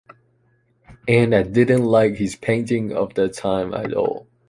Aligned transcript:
And 1.07 1.35
i 1.35 1.43
didn’t 1.43 1.83
like 1.85 2.15
his 2.15 2.35
painting 2.35 2.91
of 2.91 3.13
that 3.13 3.33
time 3.35 3.71
at 3.75 3.93
all. 3.93 4.25